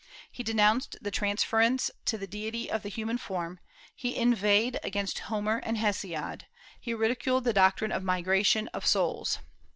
[0.31, 3.59] He denounced the transference to the deity of the human form;
[3.95, 6.47] he inveighed against Homer and Hesiod;
[6.79, 9.37] he ridiculed the doctrine of migration of souls.